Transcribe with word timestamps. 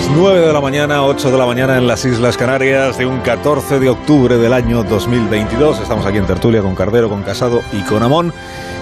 las 0.00 0.16
9 0.16 0.46
de 0.46 0.52
la 0.52 0.60
mañana, 0.62 1.04
8 1.04 1.30
de 1.30 1.36
la 1.36 1.44
mañana 1.44 1.76
en 1.76 1.86
las 1.86 2.06
Islas 2.06 2.38
Canarias 2.38 2.96
de 2.96 3.04
un 3.04 3.20
14 3.20 3.78
de 3.78 3.90
octubre 3.90 4.38
del 4.38 4.54
año 4.54 4.82
2022. 4.82 5.78
Estamos 5.78 6.06
aquí 6.06 6.16
en 6.16 6.26
Tertulia 6.26 6.62
con 6.62 6.74
Cardero, 6.74 7.10
con 7.10 7.22
Casado 7.22 7.60
y 7.70 7.82
con 7.82 8.02
Amón. 8.02 8.32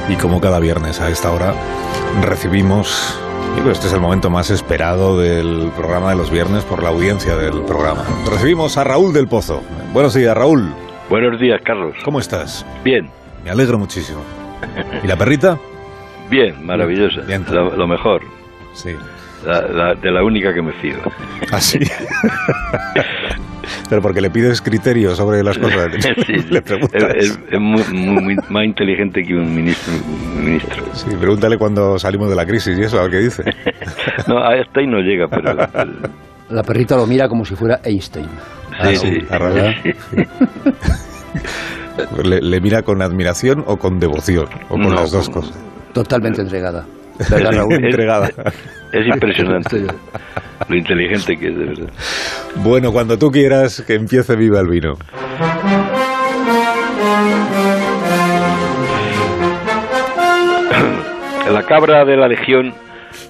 Y 0.08 0.14
como 0.14 0.40
cada 0.40 0.60
viernes 0.60 1.00
a 1.00 1.10
esta 1.10 1.32
hora 1.32 1.54
recibimos, 2.22 3.18
este 3.68 3.88
es 3.88 3.92
el 3.92 4.00
momento 4.00 4.30
más 4.30 4.50
esperado 4.50 5.18
del 5.18 5.72
programa 5.76 6.10
de 6.10 6.16
los 6.16 6.30
viernes 6.30 6.62
por 6.64 6.84
la 6.84 6.90
audiencia 6.90 7.34
del 7.36 7.62
programa. 7.62 8.04
Recibimos 8.30 8.76
a 8.78 8.84
Raúl 8.84 9.12
del 9.12 9.26
Pozo. 9.26 9.62
Buenos 9.92 10.14
días, 10.14 10.36
Raúl. 10.36 10.72
Buenos 11.10 11.40
días, 11.40 11.60
Carlos. 11.64 11.96
¿Cómo 12.04 12.20
estás? 12.20 12.64
Bien. 12.84 13.10
Me 13.42 13.50
alegro 13.50 13.76
muchísimo. 13.76 14.20
¿Y 15.02 15.06
la 15.08 15.16
perrita? 15.16 15.58
Bien, 16.30 16.64
maravillosa. 16.64 17.22
Bien. 17.22 17.44
Lo, 17.50 17.74
lo 17.76 17.88
mejor. 17.88 18.22
Sí. 18.72 18.94
La- 19.46 19.62
la- 19.62 19.94
de 19.94 20.10
la 20.10 20.22
única 20.24 20.52
que 20.52 20.60
me 20.62 20.72
fío. 20.72 20.96
Así. 21.52 21.78
Pero 23.88 24.02
porque 24.02 24.20
le 24.20 24.30
pides 24.30 24.60
criterios 24.60 25.16
sobre 25.16 25.42
las 25.42 25.56
cosas. 25.58 25.88
Sí, 26.00 26.10
sí. 26.26 26.32
Le 26.50 26.60
preguntas. 26.62 27.02
Es, 27.16 27.30
es- 27.30 27.38
es 27.50 27.60
muy, 27.60 27.82
muy- 27.92 28.22
muy- 28.22 28.36
más 28.48 28.64
inteligente 28.64 29.22
que 29.22 29.34
un 29.34 29.54
ministro. 29.54 29.92
un 29.94 30.44
ministro. 30.44 30.84
Sí, 30.94 31.06
pregúntale 31.18 31.56
cuando 31.58 31.98
salimos 31.98 32.28
de 32.30 32.36
la 32.36 32.44
crisis 32.46 32.76
y 32.78 32.82
eso, 32.82 32.98
a 32.98 33.02
ver 33.02 33.10
qué 33.12 33.18
dice. 33.18 33.44
No, 34.26 34.38
hasta 34.38 34.80
ahí 34.80 34.86
no 34.86 34.98
llega, 35.00 35.26
pero... 35.28 35.54
La 36.50 36.62
perrita 36.62 36.96
lo 36.96 37.06
mira 37.06 37.28
como 37.28 37.44
si 37.44 37.54
fuera 37.54 37.80
Einstein. 37.84 38.28
Ah, 38.78 38.88
Sí, 38.90 38.96
sí, 38.96 39.20
sí. 40.10 40.24
Le, 42.24 42.40
le 42.40 42.60
mira 42.60 42.82
con 42.82 43.00
admiración 43.02 43.64
o 43.66 43.76
con 43.76 43.98
devoción, 43.98 44.46
o 44.68 44.74
con 44.74 44.82
No, 44.82 44.90
las 44.94 45.10
dos 45.10 45.28
con- 45.30 45.42
cosas. 45.42 45.56
Totalmente 45.92 46.40
entregada. 46.42 46.84
Entregada. 47.70 48.30
Es 48.92 49.06
impresionante 49.06 49.86
lo 50.68 50.76
inteligente 50.76 51.36
que 51.36 51.48
es, 51.48 51.56
de 51.56 51.64
verdad. 51.64 51.90
Bueno, 52.56 52.92
cuando 52.92 53.18
tú 53.18 53.30
quieras, 53.30 53.82
que 53.86 53.94
empiece 53.94 54.36
Viva 54.36 54.60
el 54.60 54.68
Vino. 54.68 54.94
La 61.52 61.62
cabra 61.62 62.04
de 62.04 62.16
la 62.16 62.28
Legión 62.28 62.74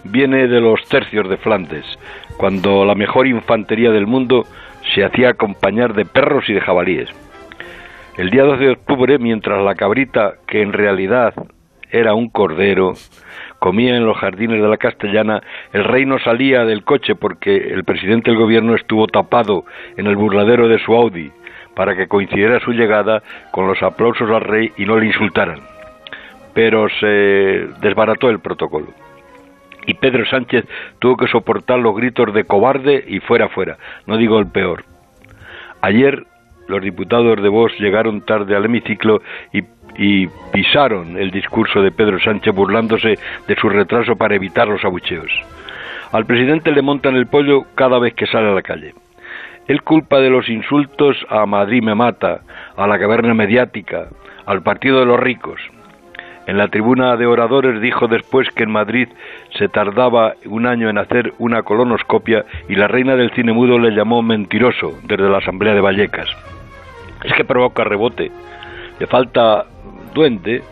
viene 0.05 0.49
de 0.49 0.61
los 0.61 0.81
tercios 0.89 1.29
de 1.29 1.37
Flandes, 1.37 1.85
cuando 2.37 2.85
la 2.85 2.95
mejor 2.95 3.27
infantería 3.27 3.91
del 3.91 4.07
mundo 4.07 4.45
se 4.95 5.05
hacía 5.05 5.31
acompañar 5.31 5.95
de 5.95 6.05
perros 6.05 6.45
y 6.49 6.55
de 6.55 6.61
jabalíes. 6.61 7.09
El 8.17 8.31
día 8.31 8.43
12 8.43 8.65
de 8.65 8.73
octubre, 8.73 9.19
mientras 9.19 9.63
la 9.63 9.75
cabrita, 9.75 10.35
que 10.47 10.63
en 10.63 10.73
realidad 10.73 11.35
era 11.91 12.15
un 12.15 12.29
cordero, 12.29 12.95
comía 13.59 13.97
en 13.97 14.05
los 14.05 14.17
jardines 14.17 14.61
de 14.61 14.69
la 14.69 14.77
Castellana, 14.77 15.43
el 15.73 15.85
rey 15.85 16.07
no 16.07 16.19
salía 16.19 16.65
del 16.65 16.85
coche 16.85 17.15
porque 17.15 17.57
el 17.57 17.85
presidente 17.85 18.31
del 18.31 18.41
gobierno 18.41 18.75
estuvo 18.75 19.07
tapado 19.07 19.65
en 19.97 20.07
el 20.07 20.17
burladero 20.17 20.69
de 20.69 20.79
su 20.79 20.95
Audi 20.95 21.31
para 21.75 21.97
que 21.97 22.09
coincidiera 22.09 22.61
su 22.61 22.73
llegada 22.73 23.23
con 23.53 23.67
los 23.67 23.83
aplausos 23.83 24.31
al 24.31 24.43
rey 24.43 24.73
y 24.77 24.85
no 24.85 24.99
le 24.99 25.07
insultaran 25.07 25.61
pero 26.59 26.89
se 26.89 27.69
desbarató 27.81 28.31
el 28.31 28.41
protocolo. 28.41 28.89
Y 29.87 29.95
Pedro 29.95 30.27
Sánchez 30.27 30.65
tuvo 30.99 31.17
que 31.17 31.29
soportar 31.29 31.79
los 31.79 31.95
gritos 31.95 32.35
de 32.35 32.43
cobarde 32.43 33.05
y 33.07 33.21
fuera 33.21 33.49
fuera, 33.49 33.79
no 34.07 34.17
digo 34.17 34.41
el 34.41 34.49
peor. 34.49 34.83
Ayer 35.83 36.25
los 36.67 36.83
diputados 36.83 37.41
de 37.41 37.49
Vox 37.49 37.79
llegaron 37.79 38.23
tarde 38.23 38.57
al 38.57 38.65
hemiciclo 38.65 39.23
y, 39.53 39.63
y 39.99 40.29
pisaron 40.53 41.19
el 41.19 41.31
discurso 41.33 41.83
de 41.83 41.91
Pedro 41.91 42.21
Sánchez 42.21 42.55
burlándose 42.55 43.19
de 43.47 43.57
su 43.57 43.69
retraso 43.69 44.17
para 44.17 44.37
evitar 44.37 44.69
los 44.69 44.85
abucheos. 44.85 45.31
Al 46.13 46.25
presidente 46.25 46.71
le 46.71 46.81
montan 46.81 47.17
el 47.17 47.27
pollo 47.27 47.65
cada 47.75 47.99
vez 47.99 48.15
que 48.15 48.27
sale 48.27 48.49
a 48.49 48.55
la 48.55 48.63
calle. 48.63 48.95
Él 49.67 49.83
culpa 49.83 50.21
de 50.21 50.31
los 50.31 50.49
insultos 50.49 51.17
a 51.29 51.45
Madrid 51.45 51.83
me 51.83 51.95
mata, 51.95 52.41
a 52.77 52.87
la 52.87 52.99
caverna 52.99 53.35
mediática, 53.35 54.09
al 54.47 54.63
partido 54.63 55.01
de 55.01 55.07
los 55.07 55.21
ricos. 55.21 55.61
En 56.47 56.57
la 56.57 56.69
tribuna 56.69 57.17
de 57.17 57.27
oradores 57.27 57.79
dijo 57.83 58.09
después 58.09 58.49
que 58.53 58.63
en 58.63 58.71
Madrid 58.71 59.09
se 59.59 59.69
tardaba 59.69 60.33
un 60.47 60.65
año 60.65 60.89
en 60.89 60.97
hacer 60.97 61.35
una 61.39 61.63
colonoscopia 61.63 62.47
y 62.71 62.77
la 62.77 62.89
reina 62.89 63.17
del 63.17 63.33
cine 63.33 63.53
mudo 63.53 63.79
le 63.79 63.91
llamó 63.91 64.23
mentiroso 64.23 64.99
desde 65.03 65.29
la 65.29 65.39
Asamblea 65.39 65.75
de 65.75 65.83
Vallecas. 65.83 66.31
Es 67.23 67.35
que 67.35 67.45
provoca 67.45 67.85
rebote. 67.85 68.31
Le 68.99 69.07
falta 69.07 69.67
duende, 70.15 70.63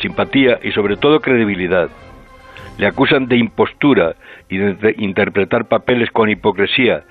simpatía 0.00 0.58
y 0.62 0.72
sobre 0.72 0.96
todo 0.96 1.20
credibilidad. 1.20 1.88
Le 2.78 2.86
acusan 2.86 3.26
de 3.26 3.36
impostura 3.36 4.14
y 4.48 4.58
de 4.58 4.94
interpretar 4.98 5.66
papeles 5.66 6.10
con 6.10 6.28
hipocresía, 6.28 7.04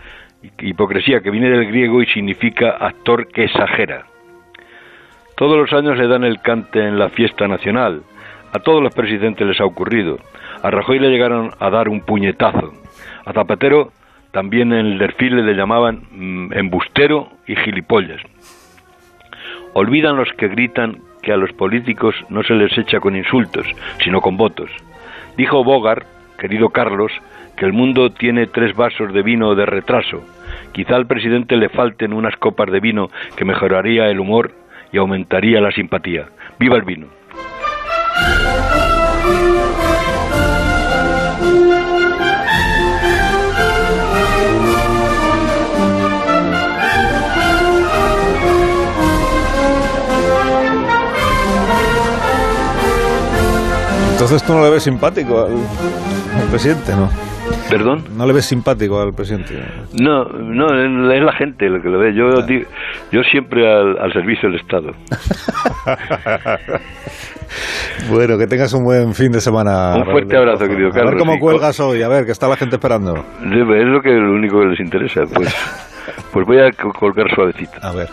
hipocresía 0.60 1.22
que 1.22 1.32
viene 1.32 1.50
del 1.50 1.68
griego 1.68 2.02
y 2.02 2.06
significa 2.08 2.72
actor 2.72 3.28
que 3.28 3.46
exagera. 3.46 4.06
Todos 5.36 5.58
los 5.58 5.74
años 5.74 5.98
le 5.98 6.08
dan 6.08 6.24
el 6.24 6.40
cante 6.42 6.80
en 6.80 6.98
la 6.98 7.10
fiesta 7.10 7.48
nacional. 7.48 8.04
A 8.54 8.60
todos 8.60 8.82
los 8.82 8.94
presidentes 8.94 9.46
les 9.46 9.60
ha 9.60 9.66
ocurrido. 9.66 10.18
A 10.64 10.72
Rajoy 10.72 11.00
le 11.00 11.10
llegaron 11.10 11.52
a 11.60 11.70
dar 11.70 11.90
un 11.90 12.02
puñetazo. 12.02 12.72
A 13.26 13.34
Zapatero 13.34 13.92
también 14.32 14.72
en 14.72 14.86
el 14.86 14.98
desfile 14.98 15.44
le 15.44 15.54
llamaban 15.54 16.04
mm, 16.12 16.54
embustero 16.54 17.30
y 17.48 17.56
gilipollas. 17.56 18.22
Olvidan 19.78 20.16
los 20.16 20.32
que 20.38 20.48
gritan 20.48 21.02
que 21.22 21.34
a 21.34 21.36
los 21.36 21.52
políticos 21.52 22.16
no 22.30 22.44
se 22.44 22.54
les 22.54 22.78
echa 22.78 23.02
con 23.02 23.14
insultos, 23.14 23.68
sino 24.02 24.22
con 24.22 24.38
votos. 24.38 24.72
Dijo 25.36 25.66
Bogart, 25.66 26.08
querido 26.40 26.70
Carlos, 26.70 27.12
que 27.58 27.66
el 27.66 27.74
mundo 27.74 28.10
tiene 28.10 28.48
tres 28.48 28.74
vasos 28.74 29.12
de 29.12 29.22
vino 29.22 29.54
de 29.54 29.66
retraso. 29.66 30.22
Quizá 30.72 30.96
al 30.96 31.08
presidente 31.08 31.58
le 31.58 31.68
falten 31.68 32.14
unas 32.14 32.38
copas 32.38 32.72
de 32.72 32.80
vino 32.80 33.10
que 33.36 33.44
mejoraría 33.44 34.08
el 34.08 34.22
humor 34.22 34.52
y 34.94 34.98
aumentaría 34.98 35.60
la 35.60 35.74
simpatía. 35.74 36.30
¡Viva 36.58 36.78
el 36.78 36.84
vino! 36.84 37.08
Entonces 54.26 54.48
tú 54.48 54.54
no 54.54 54.64
le 54.64 54.72
ves 54.72 54.82
simpático 54.82 55.46
al, 55.46 55.52
al 56.42 56.48
presidente, 56.50 56.96
¿no? 56.96 57.08
¿Perdón? 57.70 58.04
No 58.18 58.26
le 58.26 58.34
ves 58.34 58.46
simpático 58.46 59.00
al 59.00 59.14
presidente. 59.14 59.54
No, 60.02 60.24
no, 60.26 61.12
es 61.14 61.22
la 61.22 61.32
gente 61.34 61.70
lo 61.70 61.80
que 61.80 61.90
lo 61.90 62.00
ve. 62.00 62.12
Yo, 62.16 62.42
di- 62.42 62.66
yo 63.12 63.22
siempre 63.32 63.72
al, 63.72 63.96
al 64.00 64.12
servicio 64.14 64.50
del 64.50 64.60
Estado. 64.60 64.94
Bueno, 68.10 68.38
que 68.38 68.48
tengas 68.48 68.74
un 68.74 68.84
buen 68.84 69.14
fin 69.14 69.32
de 69.32 69.40
semana. 69.40 69.96
Un 69.98 70.06
fuerte 70.06 70.36
abrazo, 70.36 70.68
querido 70.68 70.90
A 70.90 70.92
ver 70.94 71.04
Carlos, 71.06 71.20
cómo 71.20 71.40
cuelgas 71.40 71.80
hoy, 71.80 72.02
a 72.02 72.08
ver, 72.08 72.26
que 72.26 72.32
está 72.32 72.48
la 72.48 72.58
gente 72.58 72.76
esperando. 72.76 73.16
Es 73.16 73.86
lo 73.88 74.02
que 74.02 74.10
lo 74.10 74.32
único 74.34 74.60
que 74.60 74.66
les 74.68 74.80
interesa. 74.80 75.22
Pues, 75.34 75.56
pues 76.34 76.46
voy 76.46 76.58
a 76.60 76.72
co- 76.72 76.92
colgar 76.92 77.28
suavecito. 77.34 77.72
A 77.82 77.92
ver. 77.94 78.10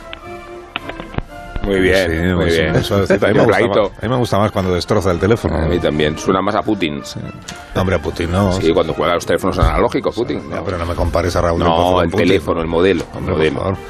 Muy 1.64 1.80
bien, 1.80 2.10
Sí, 2.10 2.16
muy 2.26 2.34
pues, 2.44 2.58
bien. 2.58 2.84
suavecito. 2.84 3.26
A 3.26 3.28
mí, 3.28 3.34
me 3.34 3.44
gusta 3.44 3.58
Templadito. 3.58 3.82
más, 3.90 3.98
a 3.98 4.02
mí 4.02 4.08
me 4.08 4.16
gusta 4.16 4.38
más 4.38 4.50
cuando 4.50 4.74
destroza 4.74 5.10
el 5.12 5.18
teléfono. 5.18 5.56
A 5.56 5.66
mí 5.68 5.78
también. 5.78 6.18
Suena 6.18 6.42
más 6.42 6.54
a 6.56 6.62
Putin. 6.62 7.00
Hombre, 7.76 7.96
a 7.96 7.98
Putin 8.00 8.32
no. 8.32 8.52
Sí, 8.54 8.72
cuando 8.72 8.92
juega 8.94 9.14
los 9.14 9.24
teléfonos 9.26 9.58
analógicos, 9.58 10.14
Putin. 10.14 10.42
Ya, 10.50 10.62
pero 10.64 10.76
no 10.78 10.86
me 10.86 10.94
compares 10.94 11.34
a 11.36 11.40
Raúl 11.40 11.60
No, 11.60 11.92
con 11.94 12.04
el 12.04 12.10
Putin. 12.10 12.26
teléfono, 12.28 12.60
el 12.60 12.66
modelo. 12.66 13.04
El 13.12 13.18
Hombre, 13.18 13.50
modelo. 13.50 13.76